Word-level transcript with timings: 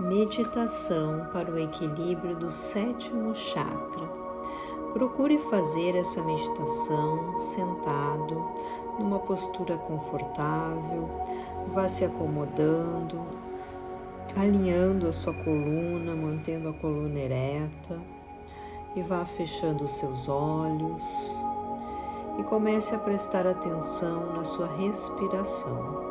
meditação 0.00 1.26
para 1.32 1.50
o 1.50 1.58
equilíbrio 1.58 2.34
do 2.34 2.50
sétimo 2.50 3.34
chakra. 3.34 4.08
Procure 4.94 5.38
fazer 5.50 5.94
essa 5.94 6.22
meditação 6.22 7.38
sentado, 7.38 8.50
numa 8.98 9.18
postura 9.20 9.76
confortável, 9.76 11.08
vá 11.72 11.88
se 11.88 12.04
acomodando, 12.04 13.20
alinhando 14.36 15.06
a 15.06 15.12
sua 15.12 15.34
coluna, 15.34 16.14
mantendo 16.14 16.70
a 16.70 16.72
coluna 16.72 17.18
ereta 17.18 17.98
e 18.96 19.02
vá 19.02 19.24
fechando 19.24 19.84
os 19.84 19.92
seus 19.92 20.28
olhos 20.28 21.38
e 22.38 22.42
comece 22.44 22.94
a 22.94 22.98
prestar 22.98 23.46
atenção 23.46 24.34
na 24.34 24.44
sua 24.44 24.66
respiração. 24.66 26.10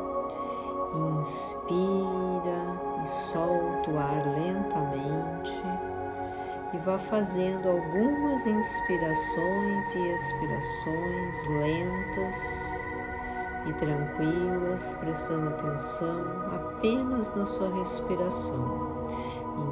Inspira 1.18 2.89
e 3.02 3.08
solta 3.08 3.90
o 3.90 3.98
ar 3.98 4.24
lentamente 4.34 5.62
e 6.72 6.78
vá 6.78 6.98
fazendo 6.98 7.68
algumas 7.68 8.46
inspirações 8.46 9.94
e 9.94 10.12
expirações 10.14 11.46
lentas 11.48 12.80
e 13.66 13.72
tranquilas, 13.74 14.96
prestando 15.00 15.48
atenção 15.48 16.20
apenas 16.54 17.34
na 17.34 17.44
sua 17.44 17.74
respiração. 17.76 18.90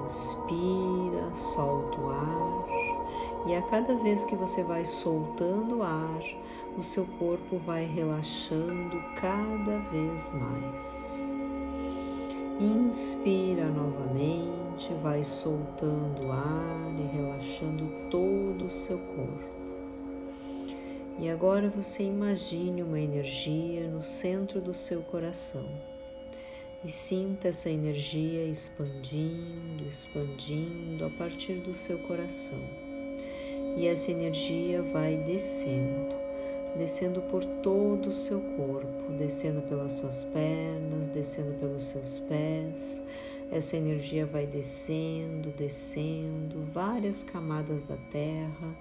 Inspira, 0.05 1.33
solta 1.33 2.01
o 2.01 2.11
ar 2.11 2.79
e 3.47 3.55
a 3.55 3.63
cada 3.63 3.95
vez 3.95 4.25
que 4.25 4.37
você 4.37 4.63
vai 4.63 4.85
soltando 4.85 5.79
o 5.79 5.83
ar, 5.83 6.21
o 6.77 6.83
seu 6.83 7.07
corpo 7.19 7.59
vai 7.65 7.85
relaxando 7.85 9.03
cada 9.21 9.79
vez 9.91 10.33
mais. 10.35 11.08
Inspira 12.61 13.69
novamente, 13.69 14.93
vai 15.01 15.23
soltando 15.23 16.27
o 16.27 16.33
ar 16.33 16.91
e 16.99 17.17
relaxando 17.17 17.89
todo 18.11 18.65
o 18.65 18.71
seu 18.71 18.99
corpo. 18.99 19.49
E 21.21 21.31
agora 21.31 21.71
você 21.71 22.03
imagine 22.03 22.83
uma 22.83 22.99
energia 22.99 23.87
no 23.87 24.03
centro 24.03 24.61
do 24.61 24.75
seu 24.75 25.03
coração 25.03 25.69
e 26.85 26.91
sinta 26.91 27.47
essa 27.47 27.71
energia 27.71 28.45
expandindo, 28.45 29.85
expandindo 29.89 31.05
a 31.05 31.11
partir 31.11 31.61
do 31.61 31.75
seu 31.75 32.01
coração. 32.01 32.59
E 33.77 33.87
essa 33.87 34.11
energia 34.11 34.83
vai 34.93 35.17
descendo 35.17 36.18
descendo 36.79 37.21
por 37.23 37.45
todo 37.63 38.09
o 38.09 38.13
seu 38.13 38.41
corpo, 38.57 39.13
descendo 39.19 39.61
pelas 39.63 39.93
suas 39.95 40.25
pernas, 40.27 41.09
descendo 41.09 41.53
pelos 41.59 41.83
seus 41.83 42.21
pés. 42.21 43.03
Essa 43.51 43.77
energia 43.77 44.25
vai 44.27 44.47
descendo, 44.47 45.51
descendo 45.57 46.65
várias 46.73 47.25
camadas 47.25 47.83
da 47.83 47.97
terra, 48.13 48.77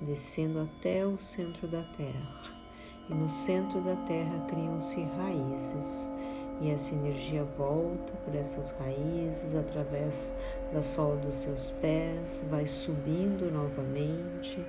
descendo 0.00 0.60
até 0.60 1.04
o 1.06 1.18
centro 1.18 1.68
da 1.68 1.82
terra. 1.96 2.56
E 3.10 3.14
no 3.14 3.28
centro 3.28 3.80
da 3.82 3.96
terra 4.06 4.46
criam-se 4.48 5.02
raízes, 5.02 6.10
e 6.60 6.70
essa 6.70 6.94
energia 6.94 7.44
volta 7.58 8.14
por 8.24 8.34
essas 8.34 8.70
raízes 8.78 9.54
através 9.54 10.32
da 10.72 10.82
sola 10.82 11.16
dos 11.16 11.34
seus 11.34 11.70
pés, 11.82 12.44
vai 12.48 12.66
subindo 12.66 13.50
novamente 13.52 14.64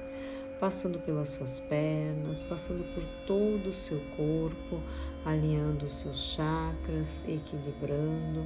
passando 0.59 0.99
pelas 0.99 1.29
suas 1.29 1.59
pernas, 1.61 2.41
passando 2.43 2.83
por 2.93 3.03
todo 3.25 3.69
o 3.69 3.73
seu 3.73 3.99
corpo, 4.15 4.81
alinhando 5.25 5.85
os 5.85 5.95
seus 5.97 6.33
chakras, 6.33 7.23
equilibrando. 7.27 8.45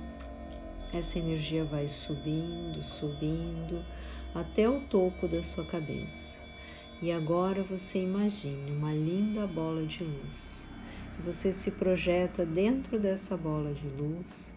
Essa 0.93 1.19
energia 1.19 1.63
vai 1.63 1.87
subindo, 1.87 2.83
subindo 2.83 3.83
até 4.35 4.67
o 4.67 4.81
topo 4.87 5.27
da 5.27 5.43
sua 5.43 5.65
cabeça. 5.65 6.41
E 7.01 7.11
agora 7.11 7.63
você 7.63 7.99
imagine 8.03 8.71
uma 8.73 8.93
linda 8.93 9.47
bola 9.47 9.85
de 9.85 10.03
luz. 10.03 10.67
Você 11.25 11.53
se 11.53 11.71
projeta 11.71 12.45
dentro 12.45 12.99
dessa 12.99 13.37
bola 13.37 13.73
de 13.73 13.87
luz 13.87 14.53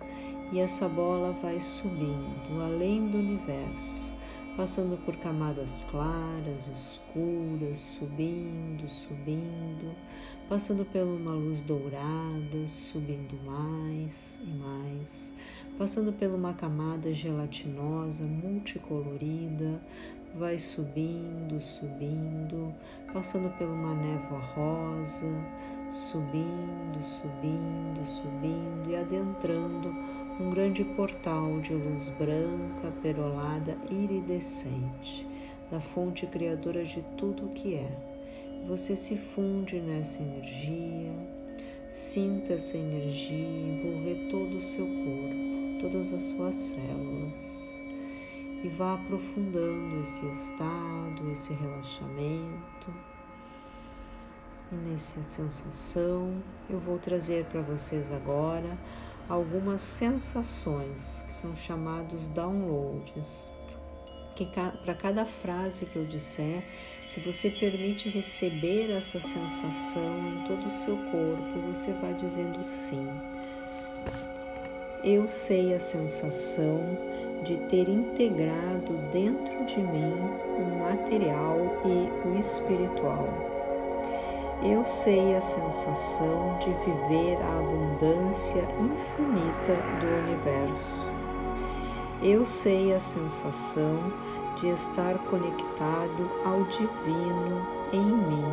e 0.53 0.59
essa 0.59 0.89
bola 0.89 1.33
vai 1.41 1.61
subindo 1.61 2.63
além 2.63 3.09
do 3.09 3.19
universo 3.19 4.04
passando 4.57 4.97
por 5.05 5.17
camadas 5.17 5.85
claras, 5.91 6.69
escuras, 6.69 7.79
subindo, 7.79 8.89
subindo, 8.89 9.95
passando 10.49 10.85
por 10.85 11.03
uma 11.03 11.33
luz 11.33 11.61
dourada, 11.63 12.69
subindo 12.69 13.37
mais 13.45 14.39
e 14.41 14.51
mais, 14.51 15.35
passando 15.77 16.13
por 16.13 16.29
uma 16.29 16.55
camada 16.55 17.13
gelatinosa, 17.13 18.23
multicolorida, 18.23 19.81
vai 20.37 20.59
subindo, 20.59 21.61
subindo, 21.61 22.73
passando 23.13 23.51
por 23.59 23.67
uma 23.67 23.95
névoa 23.95 24.39
rosa, 24.39 25.27
subindo, 25.91 27.03
subindo, 27.03 28.07
subindo 28.07 28.91
e 28.91 28.97
adentrando 28.97 30.24
um 30.41 30.51
grande 30.51 30.83
portal 30.83 31.61
de 31.61 31.73
luz 31.73 32.09
branca, 32.11 32.93
perolada, 33.03 33.79
iridescente, 33.89 35.27
da 35.71 35.81
fonte 35.81 36.27
criadora 36.27 36.85
de 36.85 37.03
tudo 37.17 37.47
o 37.47 37.49
que 37.51 37.75
é. 37.75 37.91
Você 38.67 38.97
se 38.97 39.17
funde 39.17 39.79
nessa 39.81 40.23
energia, 40.23 41.13
sinta 41.91 42.55
essa 42.55 42.77
energia 42.77 43.37
envolver 43.37 44.29
todo 44.31 44.57
o 44.57 44.61
seu 44.61 44.87
corpo, 44.87 45.79
todas 45.81 46.13
as 46.13 46.23
suas 46.23 46.55
células 46.55 47.65
e 48.65 48.69
vá 48.71 48.95
aprofundando 48.95 50.03
esse 50.03 50.27
estado, 50.27 51.31
esse 51.31 51.53
relaxamento. 51.53 52.93
E 54.73 54.75
nessa 54.75 55.23
sensação, 55.29 56.43
eu 56.71 56.81
vou 56.81 56.99
trazer 56.99 57.45
para 57.45 57.61
vocês 57.61 58.11
agora 58.11 58.77
algumas 59.29 59.81
sensações 59.81 61.25
que 61.27 61.33
são 61.33 61.55
chamados 61.57 62.27
downloads. 62.29 63.51
Para 64.85 64.95
cada 64.95 65.25
frase 65.25 65.87
que 65.87 65.97
eu 65.97 66.05
disser, 66.07 66.63
se 67.09 67.21
você 67.21 67.51
permite 67.51 68.09
receber 68.09 68.91
essa 68.91 69.21
sensação 69.21 70.19
em 70.29 70.49
todo 70.49 70.67
o 70.67 70.71
seu 70.71 70.97
corpo, 70.97 71.61
você 71.73 71.93
vai 71.93 72.15
dizendo 72.15 72.65
sim. 72.65 73.07
Eu 75.05 75.29
sei 75.29 75.75
a 75.75 75.81
sensação 75.81 76.81
de 77.45 77.57
ter 77.69 77.89
integrado 77.89 78.93
dentro 79.13 79.65
de 79.67 79.79
mim 79.79 80.15
o 80.59 80.79
material 80.81 81.59
e 81.85 82.29
o 82.29 82.39
espiritual 82.39 83.54
eu 84.65 84.83
sei 84.87 85.37
a 85.37 85.43
sensação 85.43 86.57
de 86.59 86.71
viver 86.71 87.37
a 87.43 87.59
abundância 87.59 88.67
infinita 88.81 89.77
do 90.01 90.07
universo. 90.25 91.07
Eu 92.23 92.47
sei 92.47 92.95
a 92.95 92.99
sensação 92.99 93.99
de 94.57 94.69
estar 94.69 95.19
conectado 95.31 96.31
ao 96.47 96.65
divino 96.65 97.67
em 97.93 98.07
mim. 98.07 98.45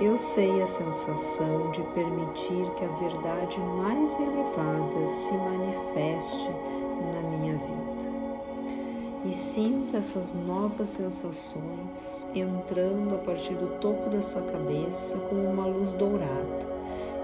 Eu 0.00 0.16
sei 0.16 0.62
a 0.62 0.66
sensação 0.66 1.70
de 1.72 1.82
permitir 1.92 2.70
que 2.76 2.84
a 2.86 2.88
verdade 2.88 3.60
mais 3.60 4.18
elevada 4.18 5.08
se 5.08 5.34
manifeste 5.34 6.50
e 9.30 9.32
sinta 9.32 9.98
essas 9.98 10.32
novas 10.32 10.88
sensações 10.88 12.26
entrando 12.34 13.14
a 13.14 13.18
partir 13.18 13.54
do 13.54 13.78
topo 13.78 14.10
da 14.10 14.20
sua 14.22 14.42
cabeça 14.42 15.16
como 15.28 15.48
uma 15.48 15.66
luz 15.66 15.92
dourada 15.92 16.66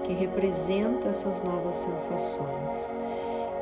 que 0.05 0.13
representa 0.13 1.09
essas 1.09 1.43
novas 1.43 1.75
sensações. 1.75 2.95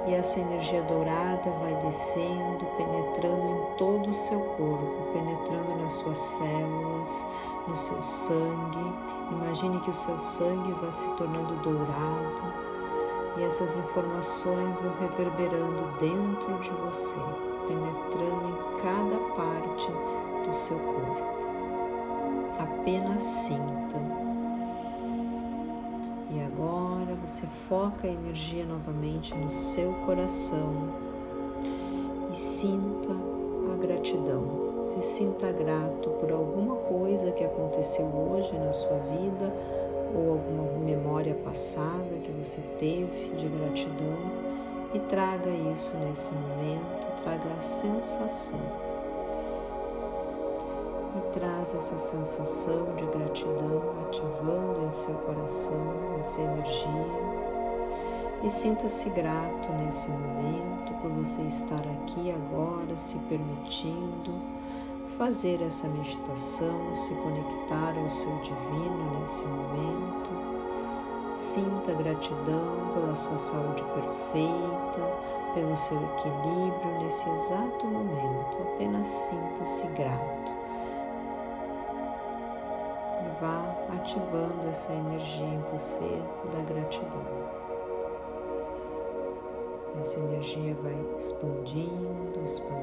E 0.08 0.14
essa 0.14 0.40
energia 0.40 0.84
dourada 0.84 1.50
vai 1.50 1.74
descendo, 1.88 2.64
penetrando 2.78 3.48
em 3.48 3.78
todo 3.78 4.12
o 4.12 4.14
seu 4.14 4.40
corpo, 4.40 5.08
penetrando 5.12 5.82
nas 5.82 5.94
suas 5.94 6.18
células, 6.20 7.28
no 7.68 7.76
seu 7.76 8.04
sangue. 8.04 8.94
Imagine 9.32 9.80
que 9.80 9.90
o 9.90 9.94
seu 9.96 10.20
sangue 10.20 10.72
vai 10.74 10.92
se 10.92 11.08
tornando 11.16 11.56
dourado 11.64 12.75
e 13.38 13.44
essas 13.44 13.76
informações 13.76 14.76
vão 14.76 14.94
reverberando 15.00 16.00
dentro 16.00 16.60
de 16.62 16.70
você 16.70 17.20
penetrando 17.68 18.50
em 18.50 18.82
cada 18.82 19.18
parte 19.36 19.92
do 20.48 20.54
seu 20.54 20.78
corpo. 20.78 21.36
Apenas 22.60 23.22
sinta. 23.22 23.98
E 26.32 26.42
agora 26.42 27.16
você 27.16 27.46
foca 27.68 28.08
a 28.08 28.12
energia 28.12 28.66
novamente 28.66 29.34
no 29.36 29.50
seu 29.50 29.94
coração 30.06 30.90
e 32.32 32.36
sinta 32.36 33.12
a 33.74 33.78
gratidão. 33.78 34.86
Se 34.86 35.02
sinta 35.02 35.52
grato 35.52 36.10
por 36.20 36.32
alguma 36.32 36.76
coisa 36.76 37.32
que 37.32 37.44
aconteceu 37.44 38.06
hoje 38.06 38.54
na 38.58 38.72
sua 38.72 38.98
vida 38.98 39.54
ou 40.14 40.34
alguma 40.34 40.64
memória 40.80 41.15
teve 42.80 43.32
de 43.38 43.48
gratidão 43.48 44.56
e 44.94 45.00
traga 45.10 45.50
isso 45.74 45.96
nesse 45.98 46.32
momento, 46.34 47.24
traga 47.24 47.50
a 47.60 47.62
sensação. 47.62 48.60
E 51.16 51.40
traz 51.40 51.74
essa 51.74 51.98
sensação 51.98 52.86
de 52.96 53.06
gratidão 53.18 53.82
ativando 54.08 54.86
em 54.86 54.92
seu 54.92 55.16
coração 55.16 56.18
essa 56.20 56.42
energia. 56.42 57.06
E 58.44 58.50
sinta-se 58.50 59.10
grato 59.10 59.72
nesse 59.84 60.10
momento 60.10 60.94
por 61.02 61.10
você 61.12 61.42
estar 61.44 61.80
aqui 61.80 62.32
agora, 62.32 62.98
se 62.98 63.18
permitindo 63.30 64.34
fazer 65.18 65.62
essa 65.62 65.88
meditação, 65.88 66.96
se 66.96 67.14
conectar 67.16 67.98
ao 67.98 68.10
seu 68.10 68.36
divino 68.40 69.20
nesse 69.22 69.46
momento 69.46 70.56
Sinta 71.56 71.94
gratidão 71.94 72.92
pela 72.94 73.16
sua 73.16 73.38
saúde 73.38 73.82
perfeita, 73.82 75.54
pelo 75.54 75.78
seu 75.78 75.98
equilíbrio 76.04 77.02
nesse 77.02 77.30
exato 77.30 77.86
momento. 77.88 78.62
Apenas 78.74 79.08
sinta-se 79.08 79.88
grato. 79.88 80.52
E 83.22 83.40
vá 83.40 83.64
ativando 83.96 84.68
essa 84.68 84.92
energia 84.92 85.46
em 85.46 85.62
você 85.72 86.22
da 86.52 86.62
gratidão. 86.74 87.24
Essa 90.02 90.20
energia 90.20 90.76
vai 90.84 91.06
expandindo, 91.18 92.38
expandindo 92.44 92.75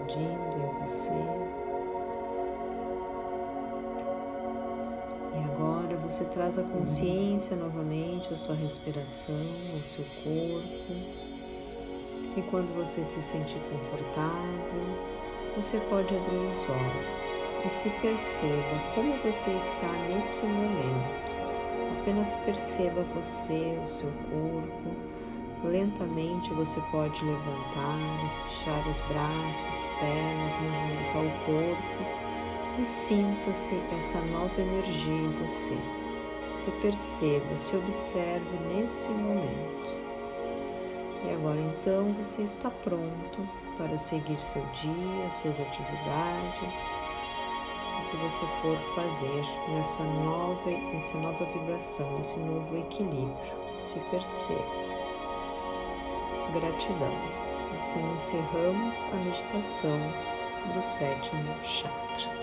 traz 6.35 6.59
a 6.59 6.63
consciência 6.63 7.55
novamente 7.57 8.33
à 8.33 8.37
sua 8.37 8.55
respiração, 8.55 9.37
ao 9.73 9.81
seu 9.81 10.05
corpo. 10.25 10.93
E 12.37 12.43
quando 12.51 12.75
você 12.75 13.05
se 13.05 13.21
sentir 13.21 13.61
confortável, 13.71 14.83
você 15.57 15.79
pode 15.91 16.15
abrir 16.15 16.39
os 16.39 16.69
olhos 16.71 17.67
e 17.67 17.69
se 17.69 17.91
perceba 18.01 18.95
como 18.95 19.13
você 19.19 19.51
está 19.51 19.93
nesse 20.09 20.47
momento. 20.47 21.33
Apenas 22.01 22.37
perceba 22.39 23.03
você, 23.15 23.79
o 23.85 23.87
seu 23.87 24.11
corpo. 24.31 25.13
Lentamente 25.65 26.53
você 26.55 26.81
pode 26.91 27.25
levantar, 27.25 28.25
espichar 28.25 28.89
os 28.89 29.01
braços, 29.03 29.87
pernas, 30.01 30.55
movimentar 30.55 31.25
o 31.25 31.45
corpo 31.45 32.81
e 32.81 32.85
sinta-se 32.85 33.77
essa 33.97 34.21
nova 34.23 34.61
energia 34.61 35.13
em 35.13 35.31
você 35.39 36.02
se 36.63 36.71
perceba, 36.71 37.57
se 37.57 37.77
observe 37.77 38.57
nesse 38.69 39.09
momento. 39.09 39.83
E 41.25 41.31
agora 41.35 41.59
então 41.61 42.13
você 42.13 42.43
está 42.43 42.71
pronto 42.71 43.49
para 43.77 43.99
seguir 43.99 44.41
seu 44.41 44.63
dia, 44.67 45.31
suas 45.43 45.59
atividades, 45.59 46.97
o 47.99 48.11
que 48.11 48.17
você 48.19 48.47
for 48.61 48.79
fazer 48.95 49.45
nessa 49.71 50.05
nova, 50.05 50.71
nessa 50.71 51.19
nova 51.19 51.45
vibração, 51.47 52.19
nesse 52.19 52.39
novo 52.39 52.79
equilíbrio. 52.79 53.35
Se 53.81 53.99
perceba. 54.11 54.63
Gratidão. 56.53 57.17
Assim 57.75 58.15
encerramos 58.15 58.97
a 59.13 59.17
meditação 59.17 59.99
do 60.73 60.83
sétimo 60.83 61.57
chakra. 61.65 62.42